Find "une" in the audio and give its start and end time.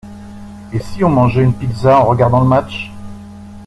1.43-1.53